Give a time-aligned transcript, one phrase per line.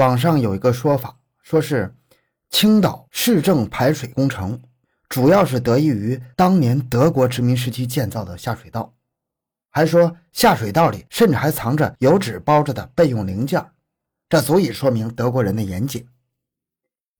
[0.00, 1.94] 网上有一个说法，说是
[2.48, 4.58] 青岛市政排水工程
[5.10, 8.94] 主要是得益于当年德国殖民时期建造的下水道，
[9.68, 13.62] 还说下水道里甚至还藏着油纸包着的备用零件，
[14.26, 16.08] 这足以说明德国人的严谨。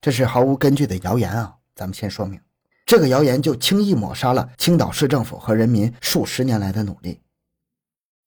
[0.01, 1.55] 这是毫无根据的谣言啊！
[1.75, 2.41] 咱们先说明，
[2.87, 7.21] 这个谣言就轻易抹杀了青岛市政府和人民数十年来的努力。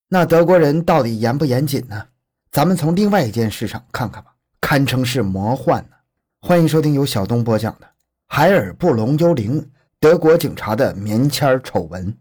[0.09, 2.05] 那德国人到底严不严谨呢？
[2.51, 4.32] 咱们从另外一件事上看看吧。
[4.63, 5.97] 堪称是魔幻呢！
[6.39, 7.85] 欢迎收听由小东播讲的
[8.29, 12.17] 《海尔布隆幽灵：德国警察的棉签丑闻》。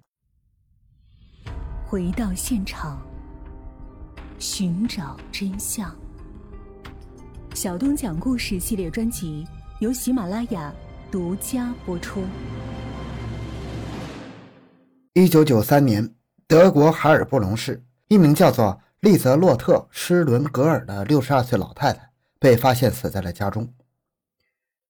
[1.86, 3.00] 回到现场，
[4.40, 5.94] 寻找真相。
[7.54, 9.46] 小东讲故事系列专辑
[9.78, 10.74] 由喜马拉雅
[11.12, 12.24] 独家播出。
[15.12, 16.12] 一九九三年，
[16.48, 22.11] 德国海尔布隆市一名叫做利泽洛特·施伦格尔的六十二岁老太太。
[22.42, 23.72] 被发现死在了家中。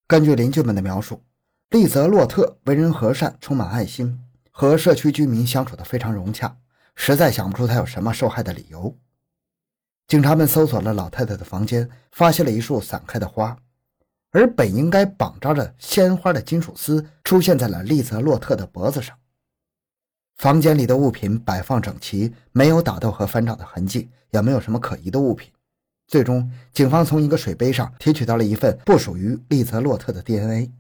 [0.06, 1.23] 根据邻居们的描述，
[1.68, 4.18] 丽泽洛特为人和善，充满爱心，
[4.51, 6.57] 和社区居民相处的非常融洽，
[6.95, 8.96] 实在想不出他有什么受害的理由。
[10.09, 13.54] 警察们搜索了老太太的房间，发现了一束散开的花，
[14.30, 19.15] 而本应该绑扎着鲜花的金属丝出现在了丽泽洛特的脖子上。
[20.37, 25.52] 房间里的物品摆放整齐，没有打斗和翻找的痕迹，也没有什么可疑的物品。
[26.13, 30.71] 最终，警方从一个水杯上提取到了一份不属于利泽洛特的 DNA。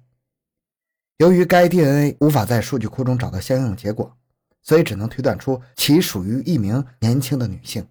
[1.16, 4.14] 由于该 DNA 无法在数据库中找到相应结果，
[4.60, 7.88] 所以只能推断出其属于一名年轻的女性。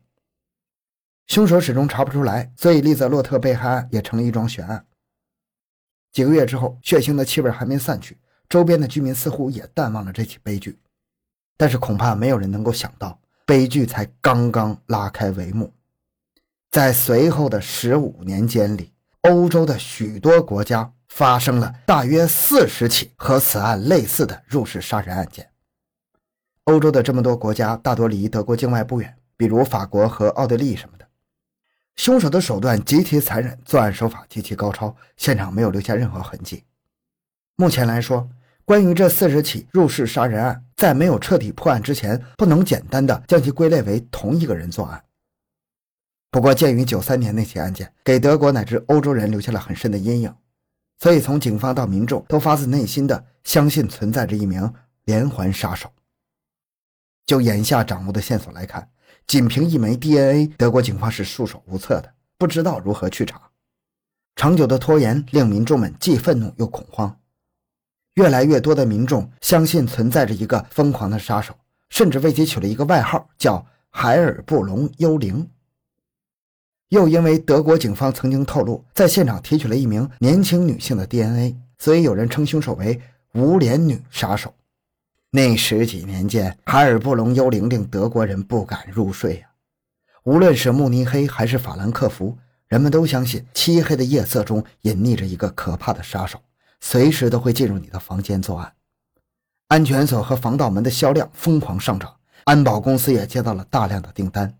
[1.25, 4.86] 凶手始终查不出来，所以利泽洛特被害案也成了一桩悬案。
[6.11, 8.16] 几个月之后，血腥的气味还没散去，
[8.48, 10.78] 周边的居民似乎也淡忘了这起悲剧。
[11.58, 15.73] 但是，恐怕没有人能够想到，悲剧才刚刚拉开帷幕。
[16.72, 25.49] 在随后的十五年间里，欧洲的许多国家发生了大约四十起和此案类似的入室杀人案件。
[26.64, 31.05] 欧洲的这么多国家大多离德国境外不远，比如法国和奥地利什么的。
[31.98, 36.64] 凶手的手段极其残忍，作案手法极其高超，现场没有留下任何痕迹。
[37.58, 38.30] 目前来说，
[38.64, 45.03] 关于这四十起入室杀人案，在没有彻底破案之前，不能简单的将其归类为同一个人作案。
[46.31, 50.33] 不过，鉴于九三年那起案件给德国乃至欧洲人留下了很深的阴影，
[50.97, 55.91] 所以从警方到民众都发自内心的相信存在着一名连环杀手。
[57.25, 58.89] 就眼下掌握的线索来看，
[59.27, 63.41] 仅凭一枚 DNA，德国警方是束手无策的，不知道如何去查。
[64.37, 67.20] 长久的拖延令民众们既愤怒又恐慌，
[68.14, 71.53] 越来越多的民众相信存在着一个疯狂的杀手，
[71.89, 75.45] 甚至为其取了一个外号，叫“海尔布隆幽灵”。
[76.91, 82.99] 又因为德国警方曾经透露，在现场提取了一名年轻女性的 DNA，所以有人称凶手为
[83.33, 84.53] “无脸女杀手”。
[85.31, 89.47] 那十几年间，海尔布隆幽灵令德国人不敢入睡呀。
[90.23, 92.37] 无论是慕尼黑还是法兰克福，
[92.67, 96.41] 人们都相信漆黑的夜色中隐匿着一个可怕的杀手，
[96.81, 98.73] 随时都会进入你的房间作案。
[99.69, 102.13] 安全锁和防盗门的销量疯狂上涨，
[102.43, 104.58] 安保公司也接到了大量的订单。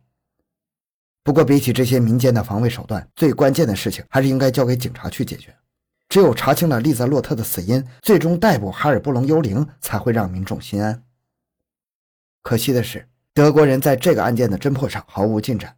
[1.24, 5.56] 不过，比起这些民间的防卫手段，最关键的事情还是应该交给警察去解决。
[6.10, 11.04] 只有查清了利泽洛特的死因，最终逮捕哈尔布隆幽灵，才会让民众心安。
[12.42, 15.76] 可惜的是，德国人在这个案件的侦破上毫无进展，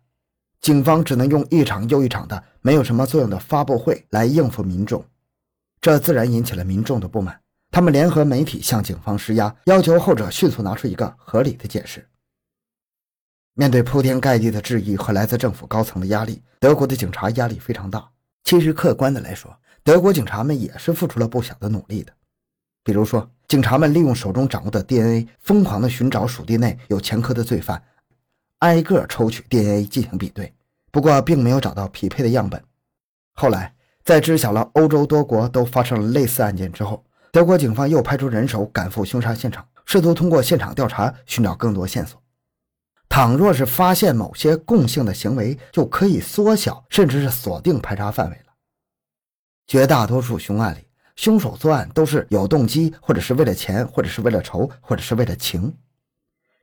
[0.61, 5.05] 警方只能用一场又一场的没有什么作用的发布会来应付民众，
[5.81, 7.37] 这自然引起了民众的不满。
[7.69, 12.07] 他们联合媒体向警方施压，要求后者迅速拿出一个合理的解释。
[13.55, 18.03] 面对铺天盖地的质疑和来自政府高层的压力，德国的警察压力非常大。
[18.43, 22.11] 其实，客观的来说，德国警察们也是付出了不小的努力的。
[22.83, 27.79] 比如说，警察们利用手中掌握的 DNA，疯狂地寻找属地内有前科的罪犯，
[28.59, 30.51] 挨个抽取 DNA 进行比对。
[30.91, 32.59] 不过，并没有找到匹配的样本。
[33.35, 42.19] 后来，在知晓了欧洲多国都发生了类似案件之后，德国警方又派出人手赶赴凶杀现场，试图通过现场调查寻找更多线索。
[43.13, 48.53] 倘若是发现某些共性的行为，就可以缩小甚至是锁定排查范围了。
[49.67, 55.77] 绝大多数凶案里，凶手作案都是有动机，或者是为了钱，或者是为了仇，或者是为了情。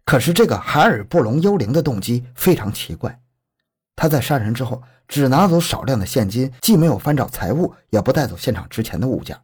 [0.05, 3.17] 可是这个海尔布隆幽灵的动机非常奇怪，
[3.95, 9.41] 他在杀人之后只拿走少量的现金，既没有翻找财物，也不带走现场值钱的物件，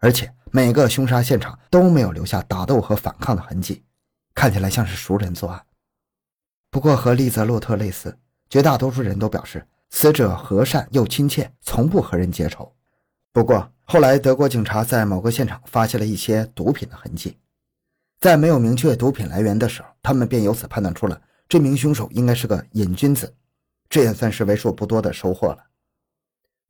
[0.00, 3.84] 而且每个凶杀现场都没有留下打斗和反抗的痕迹，
[4.34, 5.62] 看起来像是熟人作案。
[6.76, 8.14] 不过和利泽洛特类似，
[8.50, 12.70] 绝大多数人都表示死者和善又亲切，从不和人结仇。
[13.32, 17.38] 不过后来，德国警察在某个现场发现了一些毒品的痕迹，
[18.20, 21.18] 在没有明确毒品来源的时候，他们便由此判断出了
[21.48, 23.32] 这名凶手应该是个瘾君子，
[23.88, 25.58] 这也算是为数不多的收获了。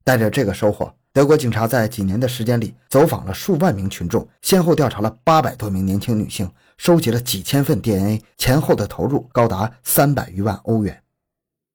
[0.04, 11.02] 带着这个收获，德国警察在几年的时间里走访了数万名群众，先后调查了八百多名年轻女性，收集了几千份 DNA，前后的投入高达三百余万欧元。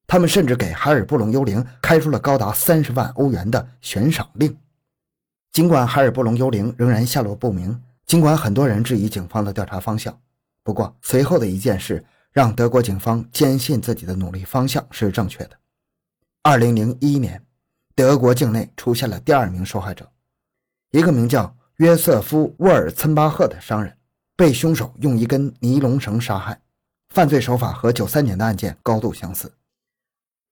[0.08, 4.58] 他们甚至给海尔布隆幽灵开出了高达三十万欧元的悬赏令。
[5.52, 10.18] 尽管海尔布隆幽灵仍然下落不明，尽管很多人质疑警方的调查方向，
[10.64, 15.52] 不过随后的一件事让德国警方坚信自己的努力方向是正确的。
[16.44, 17.44] 二零零一年，
[17.96, 20.10] 德国境内出现了第二名受害者，
[20.92, 23.96] 一个名叫约瑟夫·沃尔岑巴赫的商人，
[24.42, 26.60] 被凶手用一根尼龙绳杀害，
[27.10, 29.54] 犯罪手法和九三年的案件高度相似。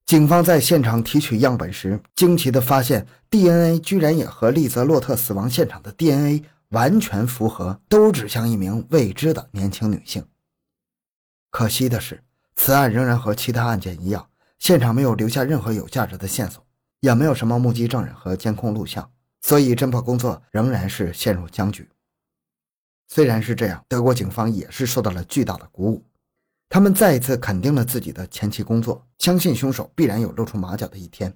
[0.05, 10.23] 警方在现场提取样本时，惊奇地发现 DNA 居然也和利泽洛特死亡现场的 DNA 完全符合，都指向一名未知的年轻女性。
[11.49, 12.21] 可惜的是，
[12.55, 16.63] 此案仍然和其他案件一样，现场没有留下任何有价值的线索，
[16.99, 19.09] 也没有什么目击证人和监控录像，
[19.41, 21.89] 所以侦破工作仍然是陷入僵局。
[23.09, 26.05] 虽然是这样，德国警方也是受到了巨大的鼓舞。
[26.69, 31.35] 他们再一次肯定了自己的前期工作，相信凶手必然有露出马脚的一天。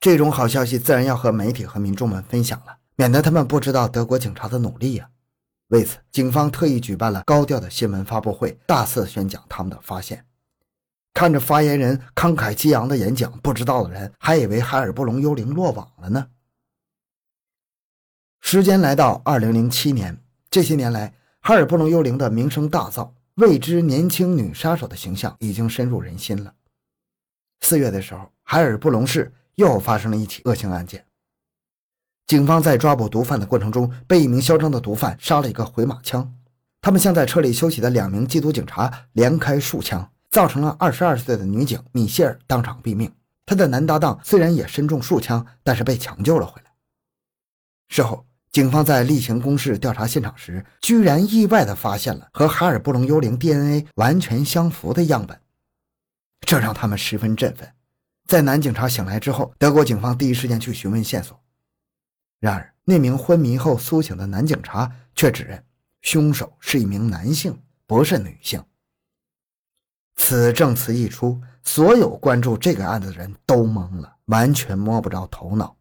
[0.00, 5.08] 这种好消息自然要和媒体和民众们分享了，免得他们不知道德国警察的努力呀。
[5.68, 10.26] 为此，警方特意举办了高调的新闻发布会，大肆宣讲他们的发现。
[11.14, 16.28] 看着发言人慷慨激昂的演讲，不知道的人还以为海尔布隆幽灵落网了呢。
[18.40, 23.10] 时间来到二零零七年，这些年来，海尔布隆幽灵的名声大噪。
[23.34, 26.52] 未知年轻女杀手的形象已经深入人心了。
[27.60, 31.06] 四月的时候，海尔布隆市又发生了一起恶性案件。
[32.26, 36.34] 警方在抓捕毒贩的过程中，被一名嚣张的毒贩杀了一个回马枪。
[36.80, 43.12] 他们向在车里休息的两名缉毒警察连开数枪，造成了二十二岁的女警米歇尔当场毙命。
[43.46, 46.72] 她的男搭档虽然也身中数枪，但是被抢救了回来。
[47.88, 48.27] 事后。
[48.58, 55.40] 警方在例行公事调查现场时，居然意外地发现了和哈尔布隆幽灵 DNA 完全相符的样本，
[56.40, 57.72] 这让他们十分振奋。
[58.26, 61.40] 在男警察醒来之后，德国警方第一时间去询问线索。
[62.40, 65.64] 然而，那名昏迷后苏醒的男警察却指认
[66.02, 68.60] 凶手是一名男性，不是女性。
[70.16, 75.76] 此证词一出，所有关注这个案子的人都懵了，完全摸不着头脑。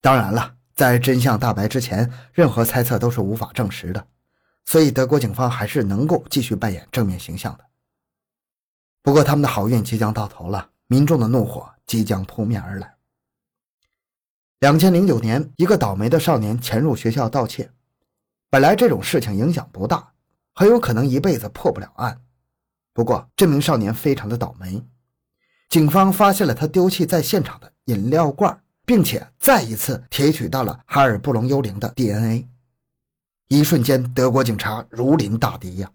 [0.00, 0.54] 当然了。
[0.74, 4.06] 在真相大白之前，任何猜测都是无法证实的，
[4.64, 7.64] 所以德国警方还是能够继续扮演正面形象的。
[9.00, 12.94] 不过，他们的好运即将到头了，民众的怒火即将扑面而来。
[14.58, 17.70] 两千零九年，一个倒霉的少年潜入学校盗窃，
[18.50, 20.12] 本来这种事情影响不大，
[20.54, 22.20] 很有可能一辈子破不了案。
[22.92, 24.82] 不过，这名少年非常的倒霉，
[25.68, 28.63] 警方发现了他丢弃在现场的饮料罐。
[28.86, 32.46] 并且再一次提取到了哈尔布隆幽灵的 DNA，
[33.48, 35.90] 一瞬间，德国警察如临大敌呀！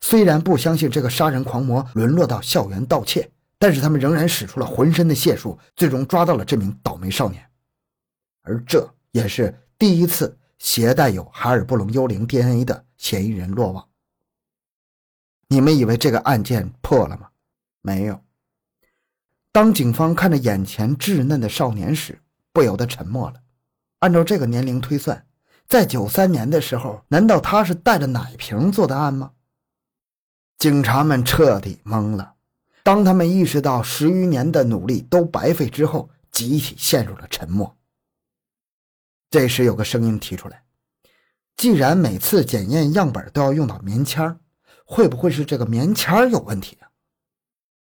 [0.00, 7.44] 虽然不相信这个杀人狂魔沦落到校园盗窃，但是他们仍然使出了浑身的解数，最终抓到了这名倒霉少年。
[8.42, 13.88] 而这也是第一次携带有哈尔布隆幽灵 DNA 的嫌疑人落网。
[15.48, 17.28] 你们以为这个案件破了吗？
[17.82, 18.22] 没有。
[19.50, 22.20] 当警方看着眼前稚嫩的少年时，
[22.58, 23.40] 不由得沉默了。
[24.00, 25.24] 按照这个年龄推算，
[25.68, 29.30] 在九三年的时候，难道他是带着奶瓶做的案吗？
[30.58, 32.34] 警察们彻底懵了。
[32.82, 37.76] 当他们意识到十余年的努力都白费之后，集体陷入了沉默。
[39.30, 40.64] 这时，有个声音提出来
[41.56, 44.36] ：“既然每次检验样本都要用到棉签
[44.84, 46.90] 会不会是这个棉签有问题啊？”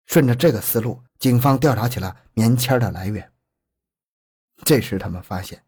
[0.06, 3.28] 顺着这个思路，警方调查起了棉签的来源。
[4.64, 5.64] 这时，他们发现，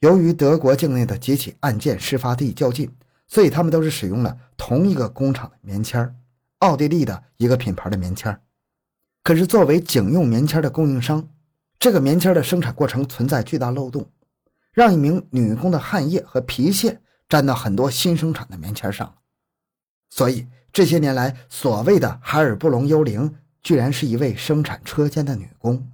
[0.00, 2.90] 由于德国境内的几起案件事发地较近，
[3.26, 6.14] 所以他们都是使用了同一个工厂的棉签
[6.58, 8.40] 奥地利的一个品牌的棉签
[9.22, 11.28] 可是，作为警用棉签的供应商，
[11.78, 14.10] 这个棉签的生产过程存在巨大漏洞，
[14.72, 19.14] 让一名女工的汗液和皮屑沾到很多新生产的棉签上了。
[20.10, 25.88] 所以，这些年来，所谓的海尔布隆幽灵，居然是一位生产车间的女工。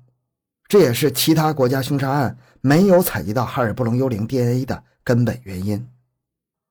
[0.68, 5.88] 这也是其他国家凶杀案没有采集到哈尔布隆幽灵 DNA 的根本原因。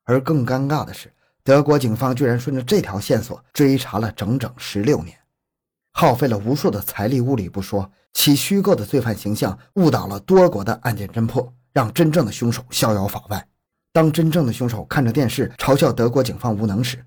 [0.05, 1.11] 而更尴尬的是，
[1.43, 5.17] 德国警方居然顺着这条线索追查了整整十六年，
[5.93, 13.47] 耗费了无数的财力物力不说，其虚构的罪犯形象误导了多国的案件侦破，让真正的凶手逍遥法外。
[13.91, 17.03] 当真正的凶手看着电视嘲笑德国警方无能时，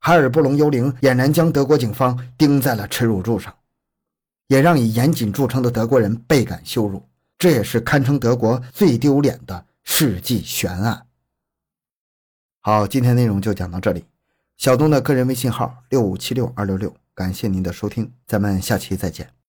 [0.00, 3.54] 海尔布隆幽灵俨然将德国警方钉在了耻辱柱上，
[4.46, 7.02] 也让以严谨著称的德国人倍感羞辱。
[7.38, 11.06] 这也是堪称德国最丢脸的世纪悬案。
[12.60, 14.04] 好，今天内容就讲到这里。
[14.56, 19.43] 小东的个人微信号六五七六二六六，感谢您的收听，咱们下期再见。